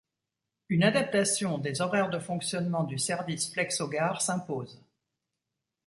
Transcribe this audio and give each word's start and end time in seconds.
Une 0.69 0.81
adaptation 0.81 1.59
des 1.59 1.79
horaires 1.81 2.09
de 2.09 2.17
fonctionnement 2.17 2.85
du 2.85 2.97
service 2.97 3.51
Flexo 3.53 3.87
Gare 3.87 4.19
s'impose. 4.19 4.83